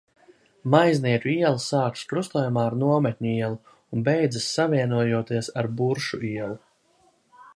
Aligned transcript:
Maiznieku 0.75 1.27
iela 1.33 1.59
sākas 1.65 2.07
krustojumā 2.13 2.63
ar 2.69 2.77
Nometņu 2.83 3.29
ielu 3.33 3.59
un 3.97 4.07
beidzas 4.09 4.49
savienojoties 4.55 5.51
ar 5.63 5.73
Buršu 5.83 6.23
ielu. 6.31 6.61